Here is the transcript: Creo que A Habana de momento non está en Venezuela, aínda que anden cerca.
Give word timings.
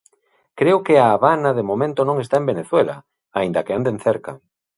Creo 0.59 0.77
que 0.85 0.95
A 0.97 1.07
Habana 1.15 1.51
de 1.57 1.67
momento 1.69 1.99
non 2.05 2.17
está 2.23 2.35
en 2.39 2.49
Venezuela, 2.51 2.95
aínda 3.39 3.63
que 3.65 3.75
anden 3.77 3.97
cerca. 4.07 4.31